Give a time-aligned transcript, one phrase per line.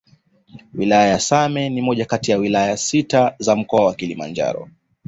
[0.73, 4.69] Wilaya ya Same ni moja kati ya Wilaya sita za mkoa wa Kilimanjaro